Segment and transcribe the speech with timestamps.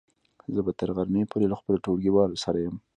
[0.53, 2.75] زه به تر غرمې پورې له خپلو ټولګیوالو سره يم.